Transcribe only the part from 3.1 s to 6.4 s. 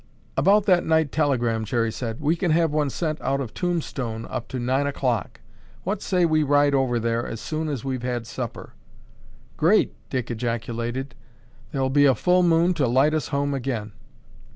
out of Tombstone up to nine o'clock. What, say that